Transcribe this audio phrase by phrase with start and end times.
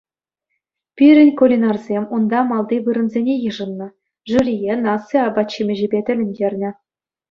[0.95, 3.87] Пирӗн кулинарсем унта малти вырӑнсене йышӑннӑ,
[4.33, 6.71] жюрие наци апат-ҫимӗҫӗпе тӗлӗнтернӗ.